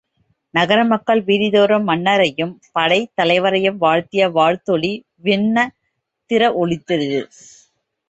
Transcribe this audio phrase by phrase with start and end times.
[0.53, 4.93] நகர மக்கள் வீதிதோறும் மன்னரையும் படைத் தலைவரையும் வாழ்த்திய வாழ்த்தொலி
[5.23, 7.11] விண்ணதிர ஒலித்தது.